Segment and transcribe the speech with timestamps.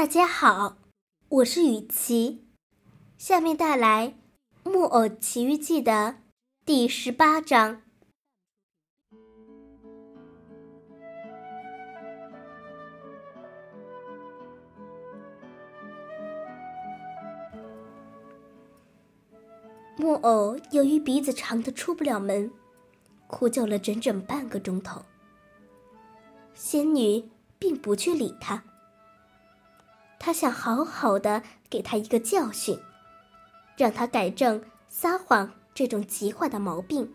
[0.00, 0.78] 大家好，
[1.28, 2.46] 我是雨琪，
[3.18, 4.14] 下面带来
[4.70, 6.16] 《木偶奇遇记》的
[6.64, 7.82] 第十八章。
[19.98, 22.50] 木偶由于鼻子长的出不了门，
[23.26, 25.02] 哭叫了整整半个钟头。
[26.54, 28.64] 仙女并不去理他。
[30.20, 32.78] 他想好好的给他一个教训，
[33.74, 37.10] 让他改正撒谎这种极坏的毛病。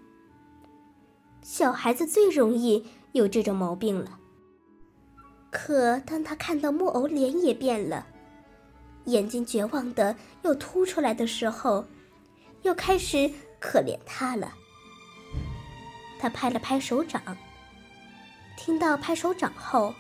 [1.44, 4.20] 小孩子最容易有这种毛病了。
[5.52, 8.08] 可当他看到木偶脸也变了，
[9.06, 11.86] 眼睛绝望的又凸出来的时候，
[12.64, 14.52] 又开始可怜他了。
[16.20, 17.22] 他拍了拍手掌，
[18.58, 19.94] 听到拍手掌后。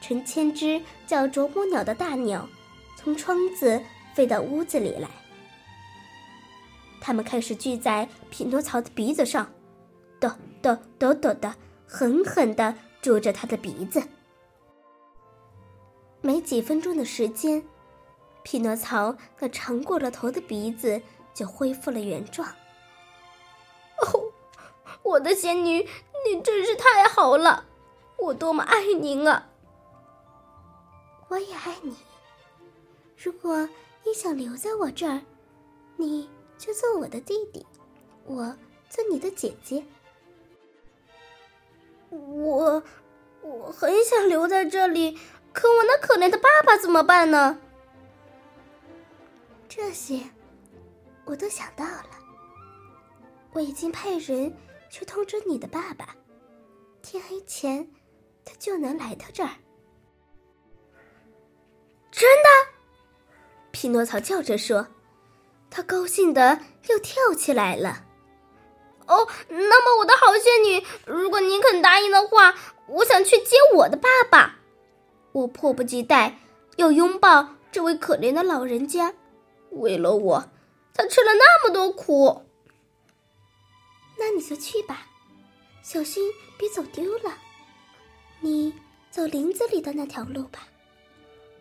[0.00, 2.48] 成千只叫啄木鸟的大鸟，
[2.96, 3.82] 从窗子
[4.14, 5.08] 飞到屋子里来。
[7.00, 9.52] 它们开始聚在匹诺曹的鼻子上，
[10.18, 11.54] 抖抖抖抖的，
[11.86, 14.02] 狠狠地啄着他的鼻子。
[16.20, 17.64] 没几分钟的时间，
[18.42, 21.00] 匹诺曹那长过了头的鼻子
[21.32, 22.46] 就恢复了原状。
[24.02, 24.24] 哦，
[25.02, 25.86] 我的仙女，
[26.26, 27.66] 你真是太好了！
[28.18, 29.49] 我多么爱您啊！
[31.30, 31.96] 我也爱你。
[33.16, 33.56] 如果
[34.04, 35.22] 你想留在我这儿，
[35.96, 36.28] 你
[36.58, 37.64] 就做我的弟弟，
[38.24, 38.56] 我
[38.88, 39.84] 做你的姐姐。
[42.10, 42.82] 我
[43.42, 45.16] 我很想留在这里，
[45.52, 47.60] 可我那可怜的爸爸怎么办呢？
[49.68, 50.24] 这些
[51.24, 52.10] 我都想到了，
[53.52, 54.52] 我已经派人
[54.90, 56.16] 去通知你的爸爸，
[57.02, 57.88] 天黑前
[58.44, 59.50] 他就能来到这儿。
[62.10, 62.48] 真的，
[63.70, 64.88] 匹诺曹叫着说
[65.70, 68.04] ：“他高兴的又跳起来了。”
[69.06, 72.54] 哦，那么我的好仙女，如果您肯答应的话，
[72.86, 74.58] 我想去接我的爸爸。
[75.32, 76.38] 我迫不及待
[76.76, 79.14] 要拥抱这位可怜的老人家。
[79.70, 80.50] 为了我，
[80.94, 82.44] 他吃了那么多苦。
[84.18, 85.06] 那你就去吧，
[85.82, 87.36] 小心别走丢了。
[88.40, 88.72] 你
[89.10, 90.60] 走林子里的那条路吧。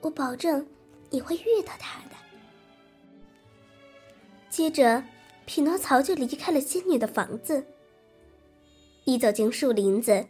[0.02, 0.66] 我保证，
[1.10, 2.16] 你会遇到他的。
[4.50, 5.04] 接着，
[5.46, 7.66] 匹诺曹就离开了仙女的房子。
[9.06, 10.28] 一走进树林子，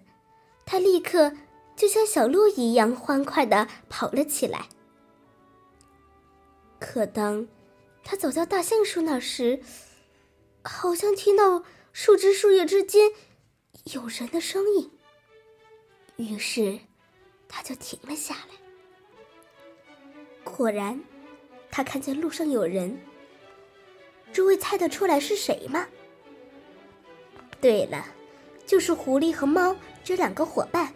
[0.66, 1.34] 他立刻
[1.76, 4.70] 就像小鹿一样欢快的跑了起来。
[6.80, 7.48] 可当
[8.04, 9.62] 他走到大橡树那时，
[10.64, 13.12] 好像听到树枝树叶之间
[13.94, 14.92] 有人的声音，
[16.16, 16.80] 于是
[17.48, 18.59] 他就停了下来。
[20.44, 21.02] 果然，
[21.72, 23.00] 他看见路上有人。
[24.32, 25.88] 诸位猜得出来是谁吗？
[27.62, 28.06] 对了，
[28.66, 30.94] 就是狐狸和猫这两个伙伴。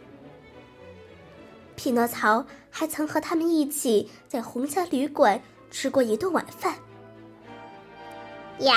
[1.76, 6.76] 匹诺曹还曾和他们一起在红霞旅馆吃过一顿晚饭。
[8.60, 8.76] 呀，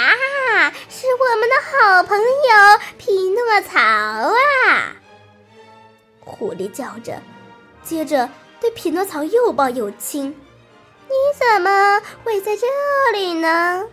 [0.88, 2.24] 是我们的好朋友
[2.96, 4.96] 匹诺曹啊！
[6.20, 7.20] 狐狸叫着，
[7.82, 8.28] 接着
[8.58, 10.34] 对匹诺曹又抱又亲。
[11.08, 12.66] 你怎么会在这
[13.12, 13.86] 里呢？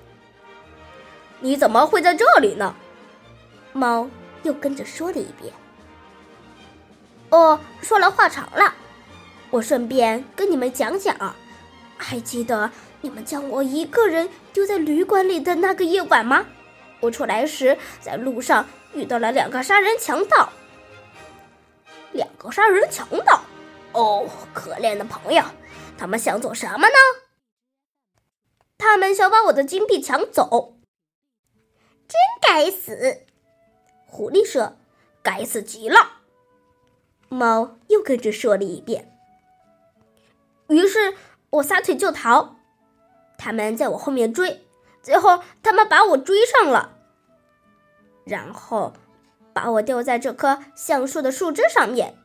[1.40, 2.76] 你怎么会在这里呢？
[3.72, 4.10] 猫
[4.44, 5.54] 又跟着说了一遍。
[7.30, 8.74] 哦，说来话长了，
[9.50, 11.36] 我顺便跟你们讲讲。
[11.98, 12.70] 还记得
[13.02, 16.46] 你们将我一个人丢在旅馆里的那个夜晚吗？
[17.00, 20.50] 我出来时在路上遇到了两个杀人强盗。
[22.12, 23.42] 两个杀人强盗？
[23.92, 25.44] 哦，可怜的朋友。
[25.98, 26.96] 他们想做什么呢？
[28.78, 30.78] 他们想把我的金币抢走。
[32.08, 33.26] 真该死！
[34.06, 34.76] 狐狸说
[35.24, 36.20] ：“该死极了。”
[37.30, 39.18] 猫又跟着说了一遍。
[40.68, 41.16] 于是
[41.52, 42.58] 我撒腿就逃，
[43.38, 44.68] 他们在我后面追，
[45.02, 46.98] 最后他们把我追上了，
[48.26, 48.94] 然后
[49.54, 52.18] 把我吊在这棵橡树的树枝上面。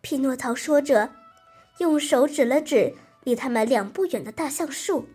[0.00, 1.12] 匹诺曹说着。
[1.78, 5.08] 用手指了指离他们两步远的大橡树，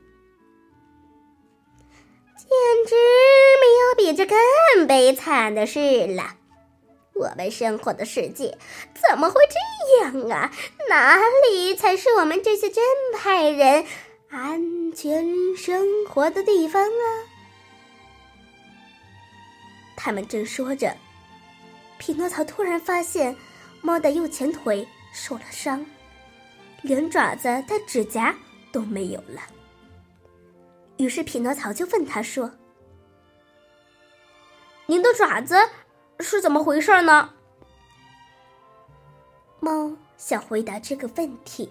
[2.38, 2.48] 简
[2.88, 2.96] 直
[3.62, 6.36] 没有比这更悲惨的事了。
[7.14, 8.58] 我们生活的世界
[8.94, 10.52] 怎么会这样啊？
[10.90, 11.18] 哪
[11.50, 12.84] 里才是我们这些正
[13.16, 13.86] 派人
[14.30, 17.06] 安全生活的地方啊？
[19.96, 20.96] 他们正说着，
[21.98, 23.36] 匹诺曹突然发现
[23.82, 25.84] 猫的右前腿受了伤。
[26.82, 28.36] 连爪子的指甲
[28.72, 29.42] 都没有了。
[30.98, 32.52] 于是匹诺曹就问他说
[34.88, 35.56] ：“您的爪子
[36.20, 37.34] 是怎么回事呢？”
[39.60, 41.70] 猫想回答这个问题，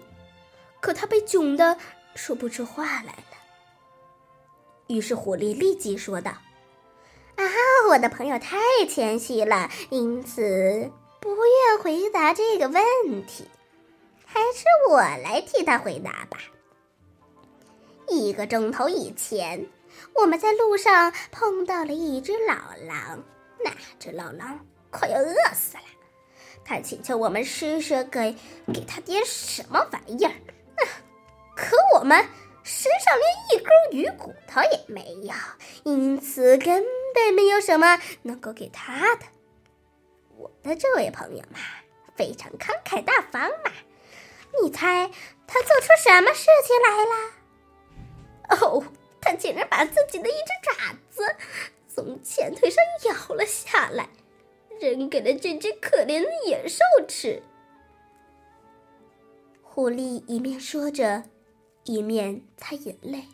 [0.79, 1.77] 可它被窘的
[2.15, 3.37] 说不出话来了。
[4.87, 6.31] 于是狐狸立即说道
[7.35, 7.43] ：“啊，
[7.89, 8.57] 我的朋友太
[8.87, 13.45] 谦虚了，因此不愿回答这个问题，
[14.37, 16.37] 还是我来替他回答吧。
[18.07, 19.67] 一个钟头以前，
[20.13, 22.53] 我们在路上碰到了一只老
[22.85, 23.23] 狼，
[23.65, 25.83] 那只老狼快要饿死了。”
[26.63, 28.35] 他请求我们施舍给
[28.71, 30.81] 给他点什么玩意儿，啊！
[31.55, 32.15] 可我们
[32.61, 35.33] 身上连一根鱼骨头也没有，
[35.83, 36.85] 因此根
[37.15, 39.25] 本没有什么能够给他的。
[40.35, 41.57] 我的这位朋友嘛，
[42.15, 43.71] 非常慷慨大方嘛。
[44.61, 45.11] 你猜
[45.45, 48.61] 他做出什么事情来了？
[48.61, 48.83] 哦，
[49.21, 51.35] 他竟然把自己的一只爪子
[51.87, 54.09] 从前腿上咬了下来。
[54.79, 57.41] 扔给了这只可怜的野兽吃。
[59.63, 61.23] 狐狸一面说着，
[61.85, 63.25] 一面擦眼泪。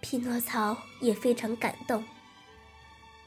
[0.00, 2.04] 匹诺曹也非常感动。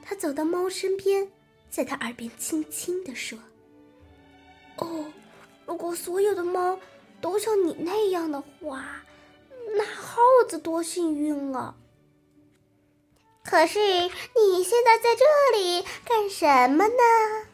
[0.04, 1.32] 他走到猫身边，
[1.70, 3.40] 在他耳边轻轻地说
[4.76, 5.06] ：“哦，
[5.66, 6.80] 如果所有的猫
[7.22, 9.04] 都像你那样的话，
[9.76, 11.76] 那耗子多幸运啊！”
[13.44, 17.48] 可是你现在在这里干什么呢？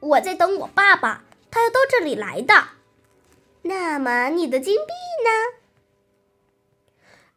[0.00, 2.68] 我在等我爸爸，他要到这里来的。
[3.62, 4.92] 那么你的金币
[5.24, 5.58] 呢？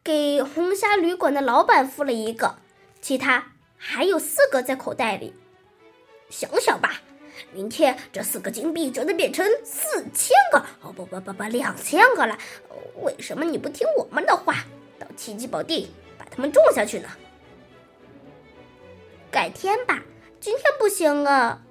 [0.04, 2.58] 给红虾旅馆的老板付了一个，
[3.02, 5.34] 其他还有四个在口袋里。
[6.30, 7.02] 想想吧，
[7.54, 12.38] 明天这四个金币就能变成四千个，哦不不不不，两千个了。
[13.02, 14.66] 为什么你不听我们的话，
[15.00, 15.90] 到奇迹宝地？
[16.18, 17.10] 把它们种下去呢，
[19.30, 20.02] 改天吧，
[20.40, 21.62] 今天不行啊，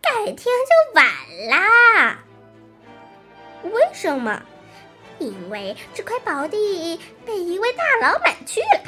[0.00, 1.04] 改天就晚
[1.48, 2.18] 啦。
[3.64, 4.42] 为什么？
[5.18, 8.82] 因为这块宝地被一位大佬买去了，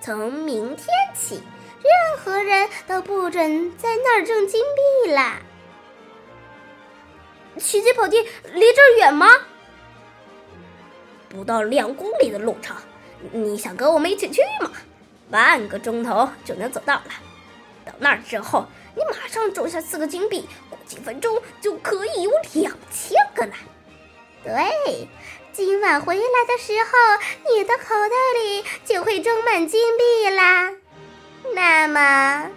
[0.00, 1.42] 从明天起，
[1.82, 4.62] 任何人都不准在那儿挣金
[5.04, 5.40] 币啦。
[7.58, 8.20] 奇迹跑地
[8.52, 9.28] 离这儿远吗？
[11.28, 12.76] 不到两公里的路程。
[13.32, 14.70] 你想跟我们一起去吗？
[15.30, 17.04] 半个钟头就能走到了。
[17.84, 18.66] 到那儿之后，
[18.96, 23.52] 你马上种下四个金币，过几分钟就可以有两千个了。
[24.42, 25.06] 对，
[25.52, 30.72] 今晚回来的时候，你的口袋里就会装满金币啦。
[31.54, 32.50] 那么，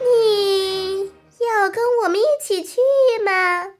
[0.00, 1.06] 你
[1.44, 2.80] 要跟我们一起去
[3.24, 3.74] 吗？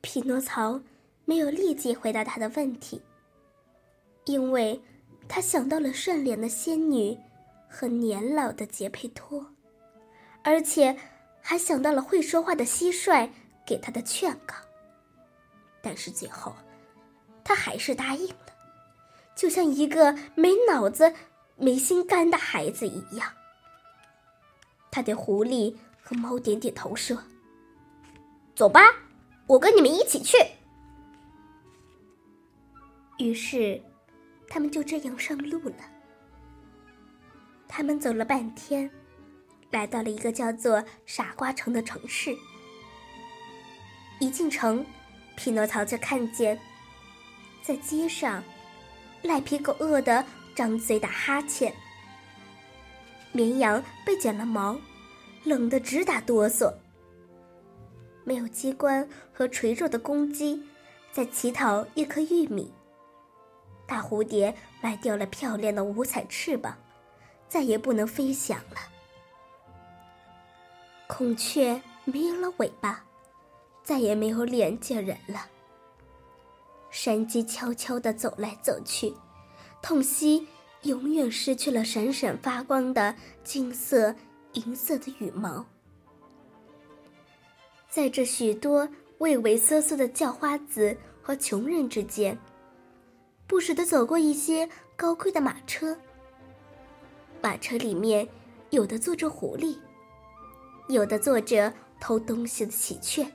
[0.00, 0.80] 匹诺曹。
[1.26, 3.00] 没有立即回答他的问题，
[4.26, 4.78] 因为
[5.26, 7.18] 他想到了顺脸的仙女
[7.66, 9.54] 和年老的杰佩托，
[10.42, 10.94] 而且
[11.40, 13.30] 还想到了会说话的蟋蟀
[13.64, 14.54] 给他的劝告。
[15.80, 16.54] 但是最后，
[17.42, 18.53] 他还是答应了，
[19.34, 21.14] 就像一个没脑子、
[21.56, 23.32] 没心肝的孩子一样。
[24.90, 27.18] 他对狐狸和猫点点头，说
[28.54, 28.80] ：“走吧，
[29.46, 30.36] 我跟你们一起去。”
[33.18, 33.82] 于是，
[34.48, 35.76] 他们就这样上路了。
[37.66, 38.88] 他们走了半天，
[39.70, 42.36] 来到了一个叫做傻瓜城的城市。
[44.20, 44.86] 一进城，
[45.36, 46.56] 匹诺曹就看见，
[47.62, 48.42] 在街上，
[49.24, 50.22] 赖皮狗饿得
[50.54, 51.74] 张嘴打哈欠，
[53.32, 54.78] 绵羊被剪了毛，
[55.44, 56.70] 冷得直打哆嗦。
[58.22, 60.62] 没有机关和垂肉的公鸡，
[61.10, 62.70] 在乞讨一颗玉米。
[63.86, 66.76] 大蝴蝶卖掉了漂亮的五彩翅膀，
[67.48, 68.76] 再也不能飞翔了。
[71.06, 73.02] 孔雀没有了尾巴，
[73.82, 75.46] 再也没有脸见人了。
[76.94, 79.12] 山鸡悄悄地走来走去，
[79.82, 80.46] 痛惜
[80.82, 84.14] 永远失去了闪闪发光的金色、
[84.52, 85.66] 银色的羽毛。
[87.90, 92.38] 在这许多畏畏缩缩的叫花子和穷人之间。
[93.48, 95.98] 不时的走过一些高贵的马车，
[97.42, 98.26] 马车里面
[98.70, 99.76] 有的坐着狐狸，
[100.88, 103.26] 有的坐着偷东西的喜鹊，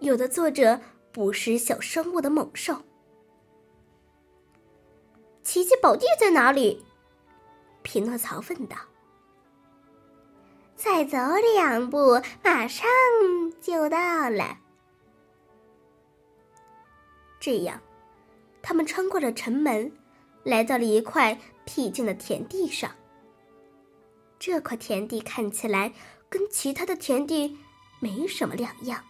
[0.00, 0.80] 有的坐着
[1.12, 2.82] 捕食小生物的猛兽。
[5.42, 6.84] 奇迹宝地在哪里？
[7.82, 8.76] 匹诺曹问道。
[10.74, 11.18] 再走
[11.54, 12.88] 两步，马上
[13.60, 14.58] 就到了。
[17.38, 17.80] 这样，
[18.62, 19.92] 他们穿过了城门，
[20.44, 22.90] 来到了一块僻静的田地上。
[24.38, 25.92] 这块田地看起来
[26.28, 27.58] 跟其他的田地
[28.00, 29.04] 没什么两样。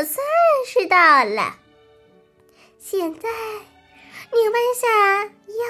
[0.00, 0.24] 可算
[0.66, 1.58] 是到了！
[2.78, 3.28] 现在，
[4.32, 5.64] 你弯下腰，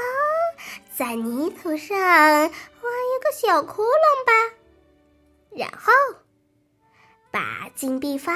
[0.96, 4.54] 在泥土上挖一个小窟窿吧，
[5.50, 5.92] 然后
[7.32, 8.32] 把金币放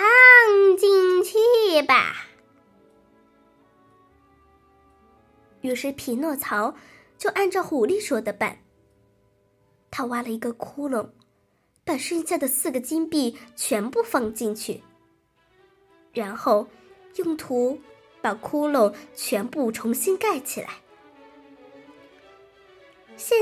[0.77, 1.39] 进去
[1.87, 2.27] 吧。
[5.61, 6.75] 于是匹诺曹
[7.17, 8.59] 就按照狐狸说的办。
[9.93, 11.09] 他挖了一个窟窿，
[11.85, 14.83] 把剩下的四个金币全部放进去，
[16.15, 16.67] 然后
[17.17, 17.79] 用土
[18.23, 20.71] 把窟窿全部重新盖起来。
[23.17, 23.37] 现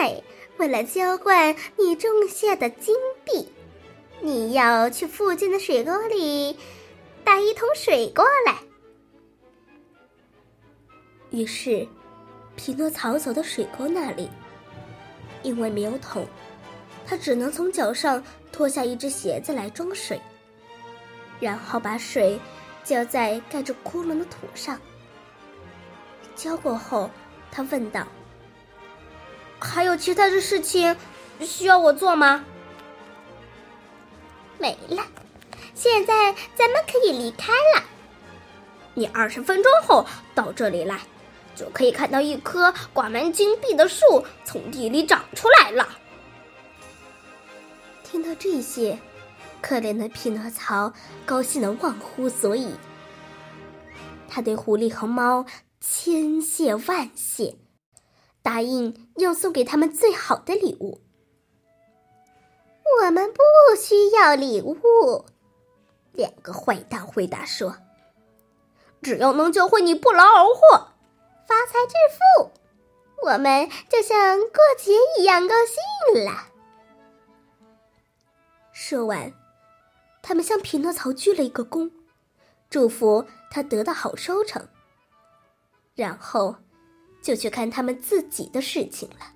[0.00, 0.22] 在，
[0.56, 2.94] 为了浇灌你种下的金
[3.24, 3.48] 币，
[4.20, 6.56] 你要去附近的水沟里
[7.22, 8.58] 打一桶水过来。
[11.30, 11.86] 于是，
[12.56, 14.28] 匹诺曹走到水沟那里。
[15.42, 16.26] 因为没有桶，
[17.06, 18.20] 他只能从脚上
[18.50, 20.20] 脱下一只鞋子来装水，
[21.40, 22.40] 然后把水
[22.84, 24.80] 浇在盖着窟窿的土上。
[26.34, 27.10] 浇过后，
[27.50, 28.06] 他问道
[29.58, 30.96] ：“还有其他的事情
[31.40, 32.44] 需要我做吗
[34.58, 35.02] ？”“没了，
[35.74, 37.84] 现在咱们可以离开了。
[38.94, 41.00] 你二十分钟后到这里来。”
[41.56, 45.88] 就可以看到一棵挂满金币的树从地里长出来了。
[48.04, 48.98] 听到这些，
[49.66, 50.92] 可怜的匹诺曹
[51.24, 52.76] 高兴的忘乎所以。
[54.28, 55.44] 他对狐狸和猫
[55.80, 57.56] 千谢万谢，
[58.42, 61.00] 答应要送给他们最好的礼物。
[63.02, 63.40] 我们不
[63.76, 65.24] 需要礼物，
[66.12, 67.76] 两个坏蛋回答说
[69.02, 70.92] ：“只要能教会你不劳而获。”
[71.48, 72.52] 发财致富，
[73.26, 76.44] 我们就像过节一样高兴了。
[78.72, 79.32] 说完，
[80.28, 81.88] 他们向匹诺曹鞠了一个躬，
[82.68, 84.66] 祝福他得到好收成，
[85.94, 86.56] 然后
[87.22, 89.35] 就去看他们自己的事情了。